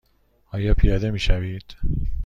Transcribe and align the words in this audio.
آیا 0.51 0.73
پیاده 0.73 1.11
می 1.11 1.19
شوید؟ 1.19 1.75